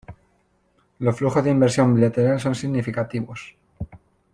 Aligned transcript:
Los 0.97 1.15
flujos 1.15 1.43
de 1.43 1.51
inversión 1.51 1.93
bilateral 1.93 2.39
son 2.39 2.55
significativos. 2.55 3.55